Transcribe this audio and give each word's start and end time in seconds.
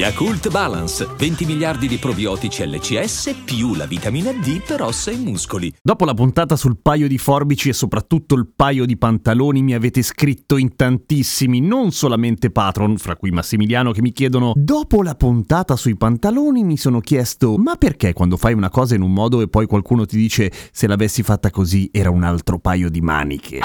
Yakult 0.00 0.48
Balance, 0.48 1.06
20 1.14 1.44
miliardi 1.44 1.86
di 1.86 1.98
probiotici 1.98 2.66
LCS 2.66 3.42
più 3.44 3.74
la 3.74 3.84
vitamina 3.84 4.32
D 4.32 4.62
per 4.66 4.80
ossa 4.80 5.10
e 5.10 5.16
muscoli. 5.18 5.70
Dopo 5.82 6.06
la 6.06 6.14
puntata 6.14 6.56
sul 6.56 6.78
paio 6.80 7.06
di 7.06 7.18
forbici 7.18 7.68
e 7.68 7.74
soprattutto 7.74 8.34
il 8.34 8.48
paio 8.56 8.86
di 8.86 8.96
pantaloni 8.96 9.62
mi 9.62 9.74
avete 9.74 10.00
scritto 10.00 10.56
in 10.56 10.74
tantissimi, 10.74 11.60
non 11.60 11.92
solamente 11.92 12.50
patron, 12.50 12.96
fra 12.96 13.14
cui 13.14 13.30
Massimiliano, 13.30 13.92
che 13.92 14.00
mi 14.00 14.12
chiedono 14.12 14.52
Dopo 14.54 15.02
la 15.02 15.14
puntata 15.14 15.76
sui 15.76 15.98
pantaloni 15.98 16.64
mi 16.64 16.78
sono 16.78 17.00
chiesto 17.00 17.58
ma 17.58 17.76
perché 17.76 18.14
quando 18.14 18.38
fai 18.38 18.54
una 18.54 18.70
cosa 18.70 18.94
in 18.94 19.02
un 19.02 19.12
modo 19.12 19.42
e 19.42 19.48
poi 19.48 19.66
qualcuno 19.66 20.06
ti 20.06 20.16
dice 20.16 20.50
se 20.72 20.86
l'avessi 20.86 21.22
fatta 21.22 21.50
così 21.50 21.90
era 21.92 22.08
un 22.08 22.22
altro 22.22 22.58
paio 22.58 22.88
di 22.88 23.02
maniche? 23.02 23.58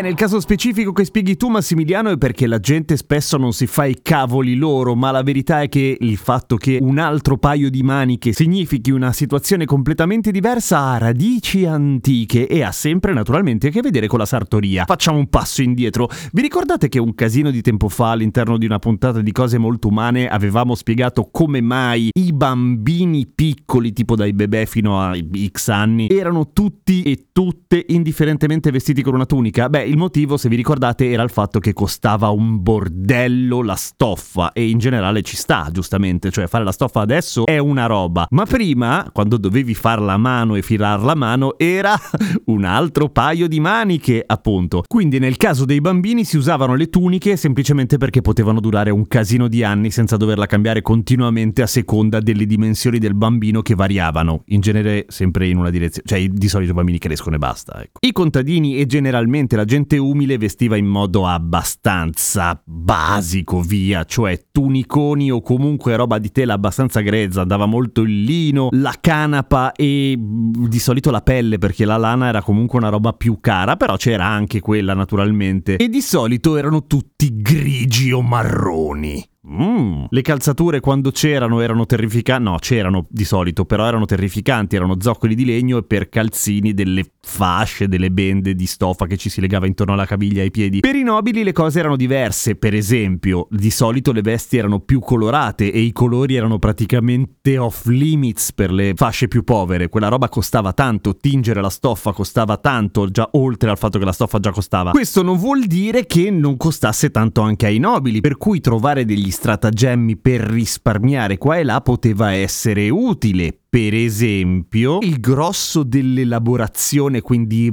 Beh, 0.00 0.06
nel 0.06 0.14
caso 0.14 0.40
specifico 0.40 0.92
che 0.92 1.04
spieghi 1.04 1.36
tu, 1.36 1.48
Massimiliano, 1.48 2.08
è 2.08 2.16
perché 2.16 2.46
la 2.46 2.58
gente 2.58 2.96
spesso 2.96 3.36
non 3.36 3.52
si 3.52 3.66
fa 3.66 3.84
i 3.84 3.98
cavoli 4.00 4.54
loro, 4.54 4.94
ma 4.94 5.10
la 5.10 5.22
verità 5.22 5.60
è 5.60 5.68
che 5.68 5.94
il 6.00 6.16
fatto 6.16 6.56
che 6.56 6.78
un 6.80 6.96
altro 6.96 7.36
paio 7.36 7.68
di 7.68 7.82
maniche 7.82 8.32
significhi 8.32 8.90
una 8.90 9.12
situazione 9.12 9.66
completamente 9.66 10.30
diversa 10.30 10.78
ha 10.78 10.96
radici 10.96 11.66
antiche 11.66 12.46
e 12.46 12.62
ha 12.62 12.72
sempre 12.72 13.12
naturalmente 13.12 13.66
a 13.66 13.70
che 13.70 13.82
vedere 13.82 14.06
con 14.06 14.18
la 14.18 14.24
sartoria. 14.24 14.84
Facciamo 14.86 15.18
un 15.18 15.28
passo 15.28 15.60
indietro. 15.60 16.08
Vi 16.32 16.40
ricordate 16.40 16.88
che 16.88 16.98
un 16.98 17.14
casino 17.14 17.50
di 17.50 17.60
tempo 17.60 17.90
fa, 17.90 18.12
all'interno 18.12 18.56
di 18.56 18.64
una 18.64 18.78
puntata 18.78 19.20
di 19.20 19.32
cose 19.32 19.58
molto 19.58 19.88
umane, 19.88 20.28
avevamo 20.28 20.76
spiegato 20.76 21.28
come 21.30 21.60
mai 21.60 22.08
i 22.18 22.32
bambini 22.32 23.26
piccoli, 23.26 23.92
tipo 23.92 24.16
dai 24.16 24.32
bebè 24.32 24.64
fino 24.64 24.98
a 24.98 25.14
X 25.14 25.68
anni, 25.68 26.06
erano 26.08 26.52
tutti 26.54 27.02
e 27.02 27.26
tutte 27.32 27.84
indifferentemente 27.88 28.70
vestiti 28.70 29.02
con 29.02 29.12
una 29.12 29.26
tunica? 29.26 29.68
Beh, 29.68 29.88
il 29.90 29.96
motivo, 29.96 30.36
se 30.36 30.48
vi 30.48 30.54
ricordate, 30.54 31.10
era 31.10 31.24
il 31.24 31.30
fatto 31.30 31.58
che 31.58 31.72
costava 31.72 32.28
un 32.28 32.62
bordello 32.62 33.60
la 33.62 33.74
stoffa 33.74 34.52
e 34.52 34.68
in 34.68 34.78
generale 34.78 35.22
ci 35.22 35.36
sta, 35.36 35.68
giustamente, 35.72 36.30
cioè 36.30 36.46
fare 36.46 36.62
la 36.62 36.70
stoffa 36.70 37.00
adesso 37.00 37.44
è 37.44 37.58
una 37.58 37.86
roba, 37.86 38.26
ma 38.30 38.44
prima, 38.46 39.10
quando 39.12 39.36
dovevi 39.36 39.74
farla 39.74 40.12
a 40.12 40.16
mano 40.16 40.54
e 40.54 40.62
firarla 40.62 41.12
a 41.12 41.16
mano, 41.16 41.58
era 41.58 41.98
un 42.46 42.64
altro 42.64 43.08
paio 43.08 43.48
di 43.48 43.58
maniche, 43.58 44.22
appunto. 44.24 44.84
Quindi 44.86 45.18
nel 45.18 45.36
caso 45.36 45.64
dei 45.64 45.80
bambini 45.80 46.24
si 46.24 46.36
usavano 46.36 46.76
le 46.76 46.88
tuniche 46.88 47.36
semplicemente 47.36 47.98
perché 47.98 48.20
potevano 48.20 48.60
durare 48.60 48.90
un 48.90 49.08
casino 49.08 49.48
di 49.48 49.64
anni 49.64 49.90
senza 49.90 50.16
doverla 50.16 50.46
cambiare 50.46 50.82
continuamente 50.82 51.62
a 51.62 51.66
seconda 51.66 52.20
delle 52.20 52.46
dimensioni 52.46 52.98
del 52.98 53.14
bambino 53.14 53.60
che 53.60 53.74
variavano, 53.74 54.44
in 54.46 54.60
genere 54.60 55.06
sempre 55.08 55.48
in 55.48 55.58
una 55.58 55.70
direzione, 55.70 56.06
cioè 56.06 56.28
di 56.28 56.48
solito 56.48 56.70
i 56.70 56.74
bambini 56.74 56.98
crescono 56.98 57.34
e 57.34 57.38
basta, 57.38 57.82
ecco. 57.82 57.98
I 58.06 58.12
contadini 58.12 58.76
e 58.76 58.86
generalmente 58.86 59.56
la 59.56 59.64
gente 59.64 59.78
umile 59.98 60.38
vestiva 60.38 60.76
in 60.76 60.86
modo 60.86 61.26
abbastanza 61.26 62.60
basico, 62.64 63.60
via, 63.60 64.04
cioè 64.04 64.46
tuniconi 64.50 65.30
o 65.30 65.40
comunque 65.40 65.96
roba 65.96 66.18
di 66.18 66.30
tela 66.30 66.54
abbastanza 66.54 67.00
grezza, 67.00 67.42
andava 67.42 67.66
molto 67.66 68.02
il 68.02 68.22
lino, 68.22 68.68
la 68.72 68.94
canapa 69.00 69.72
e 69.72 70.16
di 70.18 70.78
solito 70.78 71.10
la 71.10 71.20
pelle 71.20 71.58
perché 71.58 71.84
la 71.84 71.96
lana 71.96 72.28
era 72.28 72.42
comunque 72.42 72.78
una 72.78 72.88
roba 72.88 73.12
più 73.12 73.38
cara, 73.40 73.76
però 73.76 73.96
c'era 73.96 74.26
anche 74.26 74.60
quella 74.60 74.94
naturalmente. 74.94 75.76
E 75.76 75.88
di 75.88 76.00
solito 76.00 76.56
erano 76.56 76.86
tutti 76.86 77.40
grigi 77.40 78.12
o 78.12 78.22
marroni. 78.22 79.24
Mm. 79.48 80.04
Le 80.10 80.20
calzature 80.20 80.80
quando 80.80 81.10
c'erano 81.10 81.60
erano 81.60 81.86
terrificanti, 81.86 82.44
no 82.44 82.56
c'erano 82.58 83.06
di 83.08 83.24
solito, 83.24 83.64
però 83.64 83.86
erano 83.86 84.04
terrificanti, 84.04 84.76
erano 84.76 84.96
zoccoli 85.00 85.34
di 85.34 85.46
legno 85.46 85.78
e 85.78 85.82
per 85.82 86.10
calzini 86.10 86.74
delle 86.74 87.04
fasce, 87.22 87.88
delle 87.88 88.10
bende 88.10 88.54
di 88.54 88.66
stoffa 88.66 89.06
che 89.06 89.16
ci 89.16 89.30
si 89.30 89.40
legava 89.40 89.66
intorno 89.66 89.94
alla 89.94 90.04
caviglia 90.04 90.42
ai 90.42 90.50
piedi. 90.50 90.80
Per 90.80 90.94
i 90.94 91.02
nobili 91.02 91.42
le 91.42 91.52
cose 91.52 91.78
erano 91.78 91.96
diverse, 91.96 92.56
per 92.56 92.74
esempio, 92.74 93.46
di 93.50 93.70
solito 93.70 94.12
le 94.12 94.20
vesti 94.20 94.58
erano 94.58 94.80
più 94.80 95.00
colorate 95.00 95.72
e 95.72 95.80
i 95.80 95.92
colori 95.92 96.34
erano 96.34 96.58
praticamente 96.58 97.56
off 97.56 97.86
limits 97.86 98.52
per 98.52 98.70
le 98.70 98.92
fasce 98.94 99.26
più 99.26 99.42
povere, 99.42 99.88
quella 99.88 100.08
roba 100.08 100.28
costava 100.28 100.74
tanto, 100.74 101.16
tingere 101.16 101.62
la 101.62 101.70
stoffa 101.70 102.12
costava 102.12 102.58
tanto, 102.58 103.08
già 103.08 103.26
oltre 103.32 103.70
al 103.70 103.78
fatto 103.78 103.98
che 103.98 104.04
la 104.04 104.12
stoffa 104.12 104.38
già 104.38 104.50
costava. 104.50 104.90
Questo 104.90 105.22
non 105.22 105.38
vuol 105.38 105.64
dire 105.64 106.04
che 106.04 106.30
non 106.30 106.58
costasse 106.58 107.10
tanto 107.10 107.40
anche 107.40 107.64
ai 107.64 107.78
nobili, 107.78 108.20
per 108.20 108.36
cui 108.36 108.60
trovare 108.60 109.06
degli 109.06 109.29
stratagemmi 109.30 110.16
per 110.16 110.40
risparmiare 110.40 111.38
qua 111.38 111.58
e 111.58 111.64
là 111.64 111.80
poteva 111.80 112.32
essere 112.32 112.88
utile. 112.88 113.56
Per 113.68 113.94
esempio, 113.94 114.98
il 115.00 115.20
grosso 115.20 115.82
dell'elaborazione, 115.82 117.20
quindi 117.20 117.64
i 117.64 117.72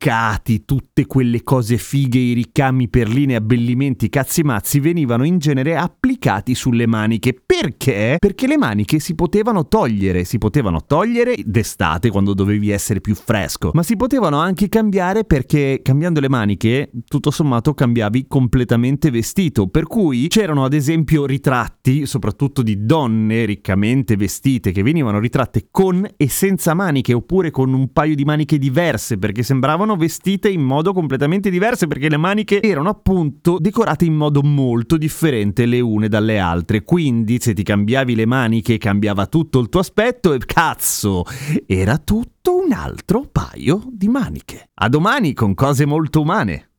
broccoli 0.00 0.64
tutte 0.64 1.06
quelle 1.06 1.42
cose 1.42 1.76
fighe, 1.76 2.18
i 2.18 2.32
ricami, 2.32 2.88
perline, 2.88 3.36
abbellimenti, 3.36 4.08
cazzi 4.08 4.42
mazzi 4.42 4.80
venivano 4.80 5.24
in 5.24 5.38
genere 5.38 5.76
applicati 5.76 6.54
sulle 6.54 6.86
maniche. 6.86 7.34
Perché? 7.44 8.16
Perché 8.18 8.46
le 8.46 8.56
maniche 8.56 8.98
si 8.98 9.14
potevano 9.14 9.68
togliere, 9.68 10.24
si 10.24 10.38
potevano 10.38 10.84
togliere 10.86 11.36
d'estate 11.44 12.10
quando 12.10 12.34
dovevi 12.34 12.70
essere 12.70 13.00
più 13.00 13.14
fresco, 13.14 13.70
ma 13.74 13.82
si 13.82 13.96
potevano 13.96 14.38
anche 14.38 14.68
cambiare 14.68 15.24
perché 15.24 15.80
cambiando 15.82 16.20
le 16.20 16.28
maniche 16.28 16.90
tutto 17.06 17.30
sommato 17.30 17.74
cambiavi 17.74 18.26
completamente 18.26 19.10
vestito, 19.10 19.66
per 19.66 19.84
cui 19.84 20.28
c'erano 20.28 20.64
ad 20.64 20.72
esempio 20.72 21.26
ritratti, 21.26 22.06
soprattutto 22.06 22.62
di 22.62 22.84
donne 22.84 23.44
riccamente 23.44 24.16
vestite 24.16 24.72
che 24.72 24.82
venivano 24.82 25.18
ritratte 25.18 25.68
con 25.70 26.06
e 26.16 26.28
senza 26.28 26.74
maniche 26.74 27.12
oppure 27.12 27.50
con 27.50 27.72
un 27.72 27.92
paio 27.92 28.14
di 28.14 28.24
maniche 28.24 28.58
diverse 28.58 29.18
perché 29.18 29.42
sembravano 29.42 29.89
vestite 29.96 30.48
in 30.48 30.62
modo 30.62 30.92
completamente 30.92 31.50
diverso 31.50 31.86
perché 31.86 32.08
le 32.08 32.16
maniche 32.16 32.60
erano 32.62 32.88
appunto 32.88 33.58
decorate 33.58 34.04
in 34.04 34.14
modo 34.14 34.42
molto 34.42 34.96
differente 34.96 35.66
le 35.66 35.80
une 35.80 36.08
dalle 36.08 36.38
altre. 36.38 36.82
Quindi 36.82 37.38
se 37.40 37.52
ti 37.52 37.62
cambiavi 37.62 38.14
le 38.14 38.26
maniche 38.26 38.78
cambiava 38.78 39.26
tutto 39.26 39.58
il 39.58 39.68
tuo 39.68 39.80
aspetto 39.80 40.32
e 40.32 40.38
cazzo, 40.44 41.24
era 41.66 41.98
tutto 41.98 42.56
un 42.56 42.72
altro 42.72 43.28
paio 43.30 43.82
di 43.90 44.08
maniche. 44.08 44.70
A 44.74 44.88
domani 44.88 45.34
con 45.34 45.54
cose 45.54 45.84
molto 45.84 46.20
umane. 46.20 46.69